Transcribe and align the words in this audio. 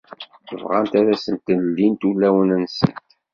bɣant 0.61 0.93
ad 0.99 1.07
asent-ldint 1.13 2.07
ulawen-nsent. 2.09 3.07